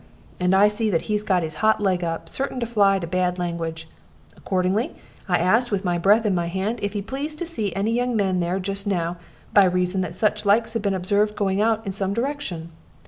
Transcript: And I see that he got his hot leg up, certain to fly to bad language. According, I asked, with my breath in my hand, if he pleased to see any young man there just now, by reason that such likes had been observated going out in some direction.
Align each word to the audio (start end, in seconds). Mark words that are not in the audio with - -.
And 0.39 0.55
I 0.55 0.67
see 0.67 0.89
that 0.89 1.03
he 1.03 1.19
got 1.19 1.43
his 1.43 1.53
hot 1.61 1.79
leg 1.79 2.03
up, 2.03 2.27
certain 2.27 2.59
to 2.61 2.65
fly 2.65 2.97
to 2.97 3.05
bad 3.05 3.37
language. 3.37 3.87
According, 4.35 4.75
I 5.29 5.37
asked, 5.37 5.69
with 5.71 5.85
my 5.85 5.99
breath 5.99 6.25
in 6.25 6.33
my 6.33 6.47
hand, 6.47 6.79
if 6.81 6.93
he 6.93 7.03
pleased 7.03 7.37
to 7.37 7.45
see 7.45 7.71
any 7.75 7.91
young 7.91 8.15
man 8.15 8.39
there 8.39 8.59
just 8.59 8.87
now, 8.87 9.17
by 9.53 9.65
reason 9.65 10.01
that 10.01 10.15
such 10.15 10.43
likes 10.43 10.73
had 10.73 10.81
been 10.81 10.95
observated 10.95 11.35
going 11.35 11.61
out 11.61 11.85
in 11.85 11.91
some 11.91 12.15
direction. 12.15 12.71